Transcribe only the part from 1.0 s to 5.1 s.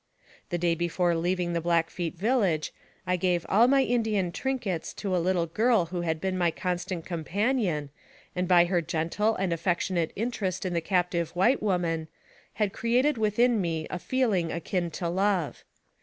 leaving the Blackfeet village, I gave all my Indian trinkets